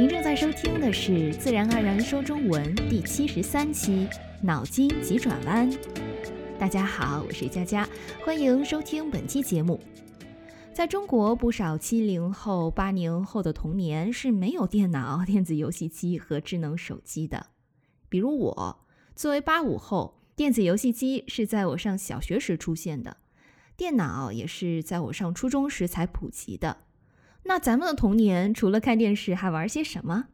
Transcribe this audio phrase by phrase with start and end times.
[0.00, 4.08] 您正在收听的是《自然而然说中文》第七十三期
[4.42, 5.70] 《脑筋急转弯》。
[6.58, 7.86] 大家好，我是佳佳，
[8.24, 9.78] 欢迎收听本期节目。
[10.72, 17.48] 在中国，不少七零后、八零后的童年是没有电脑、电子游戏机和智能手机的。
[18.08, 23.18] 比如我，作为八五后，电子游戏机是在我上小学时出现的，
[23.76, 26.78] 电脑也是在我上初中时才普及的。
[27.44, 30.26] 那咱们的童年除了看电视，还玩些什么？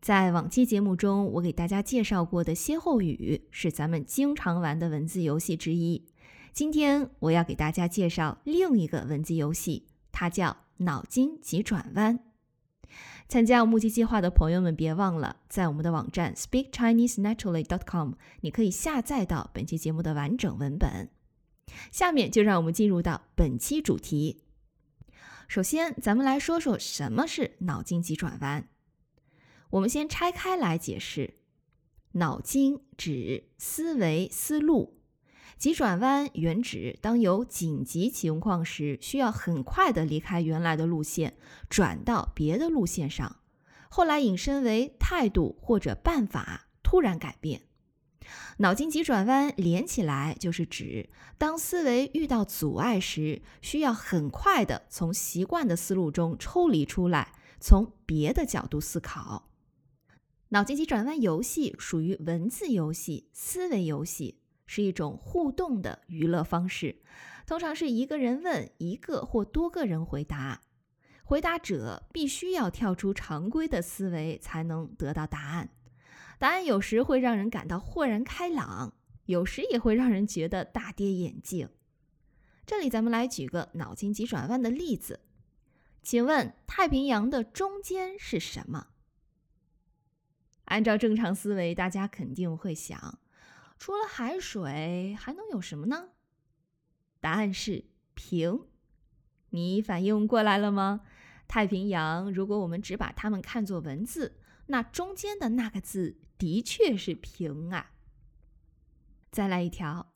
[0.00, 6.06] 在往期节目中，我给大家介绍过的歇后语是咱们经常玩的文字游戏之一。
[6.52, 12.20] 今天我要给大家介绍另一个文字游戏，它叫脑筋急转弯。
[13.26, 21.08] 参加目击计划的朋友们，别忘了在我们的网站 speakchinesenaturally.com，你可以下载到本期节目的完整文本。
[21.90, 24.43] 下面就让我们进入到本期主题。
[25.46, 28.68] 首先，咱们来说说什么是脑筋急转弯。
[29.70, 31.34] 我们先拆开来解释：
[32.12, 34.94] 脑筋指思维、思路；
[35.58, 41.36] 急转弯原指当有紧急情况时，需要很快的离开原来的路线，
[41.68, 43.36] 转到别的路线上。
[43.88, 47.62] 后来引申为态度或者办法突然改变。
[48.58, 51.08] 脑筋急转弯连起来就是指，
[51.38, 59.48] 当思维遇到阻碍时，需要很快的从习惯的思路中抽离出来，从别的角度思考。
[60.50, 67.02] 脑筋急转弯游戏属于文字游戏、思维游戏，是一种互动的娱乐方式，
[67.46, 70.60] 通常是一个人问一个或多个人回答，
[71.24, 75.70] 回答者必须要跳出常规的思维才能得到答案。
[76.44, 78.92] 答案有时会让人感到豁然开朗，
[79.24, 81.70] 有时也会让人觉得大跌眼镜。
[82.66, 85.20] 这里咱们来举个脑筋急转弯的例子，
[86.02, 88.88] 请问太平洋的中间是什么？
[90.66, 93.20] 按照正常思维，大家肯定会想，
[93.78, 96.10] 除了海水还能有什么呢？
[97.20, 98.66] 答案是平。
[99.48, 101.00] 你反应过来了吗？
[101.48, 104.36] 太平洋，如果我们只把它们看作文字，
[104.66, 106.20] 那中间的那个字。
[106.36, 107.92] 的确是平啊。
[109.30, 110.12] 再来一条，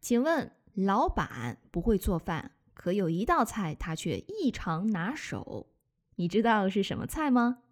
[0.00, 5.74] 请问老板不会做饭，可有一道菜他却异常拿手，
[6.14, 7.64] 你知道是什么菜吗？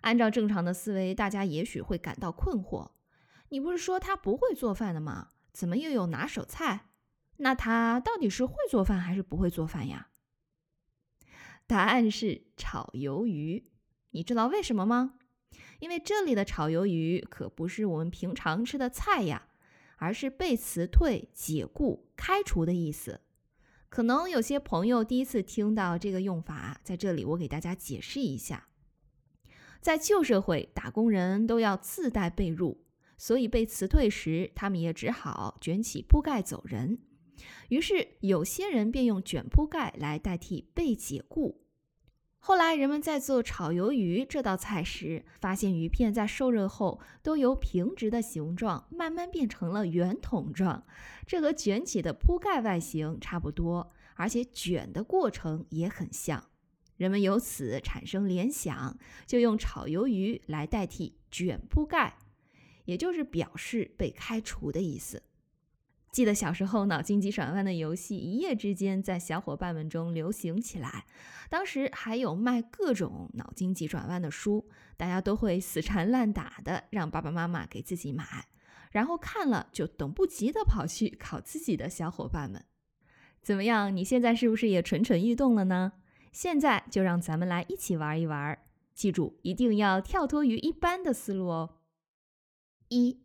[0.00, 2.92] 按照正常的思维，大家也许会感到困惑。
[3.50, 5.28] 你不是说他不会做饭的吗？
[5.52, 6.86] 怎么又有拿手菜？
[7.36, 10.08] 那他到底是会做饭还是不会做饭呀？
[11.66, 13.70] 答案是炒鱿鱼。
[14.10, 15.14] 你知道为什么吗？
[15.80, 19.48] 因为这里的炒鱿鱼可不是我们平常吃的菜呀，
[19.96, 23.20] 而是被辞退、解雇、开除的意思。
[23.88, 28.68] 可能有些朋友第一次听到这个用法，在这里我给大家解释一下。
[29.80, 32.78] 在旧社会，打工人都要自带被褥，
[33.16, 36.98] 所以被辞退时，他们也只好卷起铺盖走人。
[37.68, 41.64] 于是，有些人便用卷铺盖来代替被解雇。
[42.48, 50.86] 后来，人们在做炒鱿鱼这道菜时，发现鱼片在受热后都由平直的形状慢慢变成了圆筒状，
[51.26, 56.42] 这和卷起的铺盖外形差不多，而且卷的过程也很像。
[56.96, 62.16] 人们由此产生联想，就用炒鱿鱼来代替卷铺盖，
[62.86, 65.22] 也就是表示被开除的意思。
[66.10, 71.04] 记得小时候脑筋急转弯的游戏一夜之间在小伙伴们中流行起来，
[71.50, 78.46] 当时还有卖各种脑筋急转弯的书，大家都会死缠烂打的让爸爸妈妈给自己买，
[78.90, 82.64] 然后看了就等不及的跑去考自己的小伙伴们。
[83.42, 83.94] 怎么样？
[83.94, 85.92] 你现在是不是也蠢蠢欲动了呢？
[86.32, 88.58] 现在就让咱们来一起玩一玩，
[88.94, 91.76] 记住一定要跳脱于一般的思路哦。
[92.88, 93.20] 一。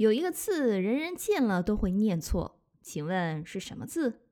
[0.00, 4.22] 有一个字，人人见了都会念错，请问是什么字？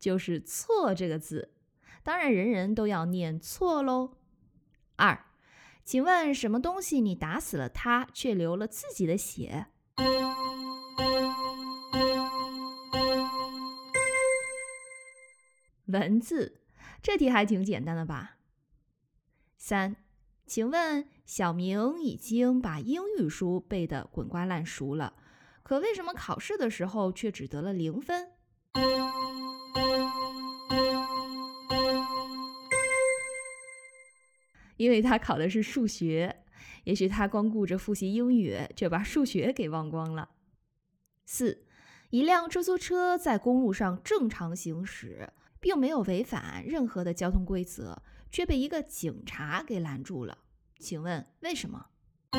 [0.00, 1.52] 就是“错”这个字，
[2.02, 4.16] 当然人人都要念错喽。
[4.96, 5.26] 二，
[5.84, 9.66] 请问什么东西你打死了它，却流了自己的血？
[15.84, 16.62] 文字，
[17.02, 18.36] 这题还挺简单的吧？
[19.60, 19.96] 三，
[20.46, 25.14] 请问小明已经把英语书背得滚瓜烂熟了，
[25.64, 28.30] 可为什么考试的时候却只得了零分？
[34.76, 36.44] 因为他考的是数学，
[36.84, 40.30] 也许他光顾着复习英语，却把数学给忘光了。
[41.26, 41.66] 四，
[42.10, 50.38] 一辆出租车在公路上正常行驶，并没有违反任何的交通规则，却被一个警察给拦住了。
[50.78, 51.86] 请问为什么？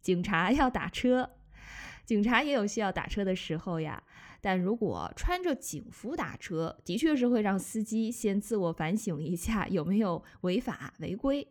[0.00, 1.30] 警察要打车，
[2.04, 4.04] 警察也有需要打车的时候呀。
[4.40, 11.48] 但如果穿着警服打车，的确是会让司机先自我反省一下有没有违法违规。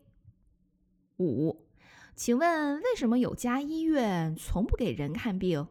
[1.18, 1.68] 五，
[2.15, 5.68] 请问为什么有家医院从不给人看病？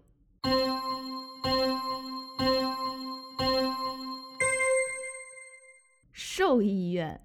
[6.54, 7.20] 兽医院，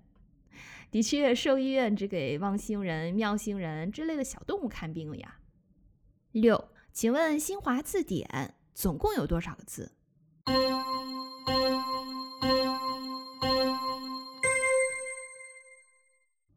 [0.89, 5.37] 的确，兽医院只给汪星人、喵星人之类的小动物看病了呀。
[6.31, 9.91] 六，请问新华字典总共有多少个字？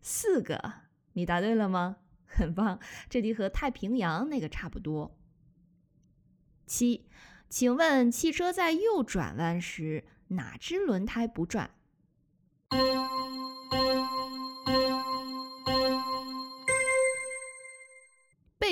[0.01, 0.73] 四个，
[1.13, 1.99] 你答对了吗？
[2.25, 2.81] 很棒，
[3.11, 5.15] 这题和太平洋那个差不多。
[6.65, 7.07] 七，
[7.51, 11.71] 请问汽车在右转弯时哪只轮胎不转？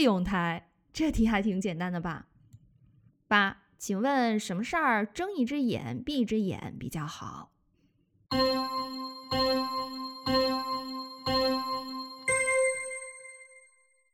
[0.01, 0.71] 备用胎。
[0.95, 2.29] 这题还挺简单的吧？
[3.29, 7.53] 八，请问什么事儿睁一只眼闭一只眼比较好？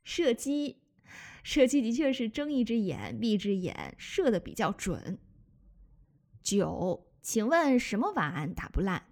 [0.03, 0.81] 射击，
[1.41, 5.17] 射击的确是睁一只眼闭一只眼，射的比较准。
[6.43, 9.06] 九，请问什么碗打不烂？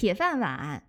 [0.00, 0.82] 铁饭碗。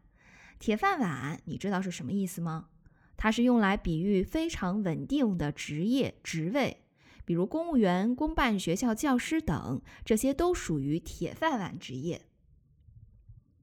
[0.57, 2.69] 铁饭碗，你知道是什么意思吗？
[3.17, 6.85] 它是用来比喻非常稳定的职业职位，
[7.25, 12.21] 比如公务员、公办学校教师等，这些都属于铁饭碗职业。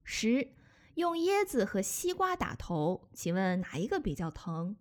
[0.04, 0.52] 十，
[0.96, 4.76] 用椰子和西瓜打头，请问哪一个比较疼？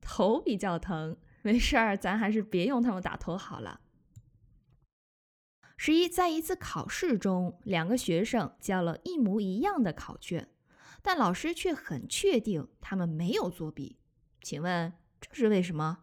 [0.00, 3.80] 头比较疼，没事儿，咱还是别用它们打头好了。
[5.76, 10.48] 十一，在一次考试中，两个学生交了一模一样的考卷，
[11.02, 13.96] 但老师却很确定他们没有作弊。
[14.42, 15.98] 请问这是为什么？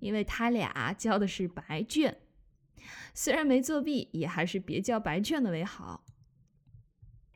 [0.00, 2.20] 因为他俩交的是白卷，
[3.14, 6.04] 虽然没作弊，也还是别交白卷的为好。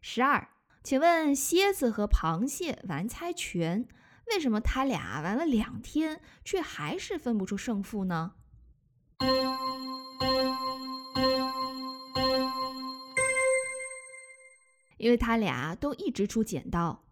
[0.00, 0.48] 十二，
[0.86, 3.88] 请问蝎子和螃蟹玩猜拳。
[4.28, 8.34] 为什么他俩玩了两天，却还是分不出胜负呢？
[14.98, 17.02] 因为他俩都一直出剪刀，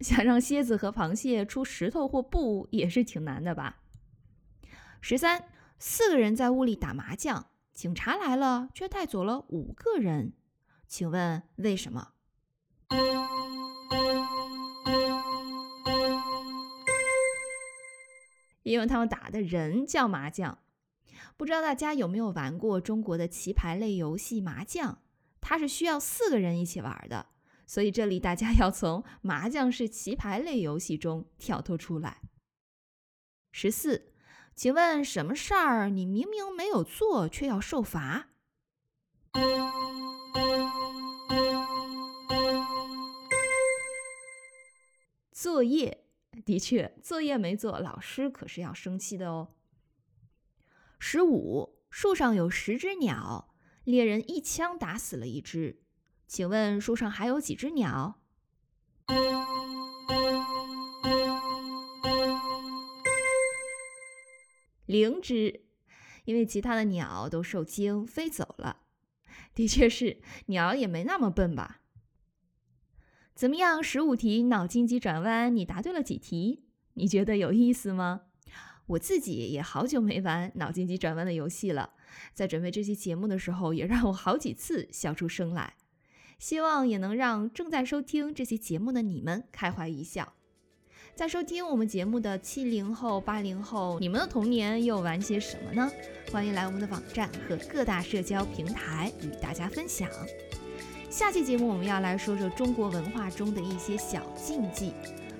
[0.00, 3.82] 想让蝎子和螃蟹出石头或布也是挺难的吧？
[5.00, 5.44] 十三，
[5.78, 10.32] 四个人在屋里打麻将，警察来了却带走了五个人，
[10.88, 12.14] 请问为什么？
[18.66, 20.58] 因为他们打的人叫麻将，
[21.36, 24.98] 不知道大家有没有玩过中国的棋牌类游戏麻将？
[25.40, 27.26] 它是需要四个人一起玩的，
[27.64, 32.22] 所以这里大家要从麻将是棋牌类游戏中跳脱出来。
[33.52, 34.12] 十四，
[34.56, 38.30] 请问什么事儿你明明没有做却要受罚？
[45.30, 46.05] 作业。
[46.44, 49.54] 的确，作业没做，老师可是要生气的哦。
[50.98, 55.82] 十五，树上有十只鸟，猎人一枪打死了一只，
[56.26, 58.20] 请问树上还有几只鸟？
[64.84, 65.64] 零只，
[66.24, 68.82] 因为其他的鸟都受惊飞走了。
[69.54, 71.80] 的确是，鸟也没那么笨吧。
[73.36, 73.82] 怎么样？
[73.82, 76.62] 十五题脑筋急转弯，你答对了几题？
[76.94, 78.22] 你觉得有意思吗？
[78.86, 81.90] 我自己也好久没玩脑筋急转弯的游戏了，
[82.32, 85.74] 在准备这期节目的时候，也让我好几次笑出声来。
[86.38, 90.32] 希望也能让正在收听这期节目的你们开怀一笑。
[91.14, 95.92] 在收听我们节目的七零后、八零后，你们的童年又玩些什么呢？
[96.32, 100.08] 欢迎来我们的网站和各大社交平台与大家分享。
[101.16, 104.92] 下期节目我们要来说说中国文化中的一些小禁忌，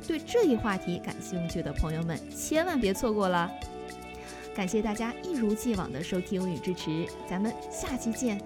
[0.09, 3.53] 对这一话题感兴趣的朋友们千万别错过了。
[4.55, 8.41] 感谢大家一如既往的收听与支持，咱们下期见。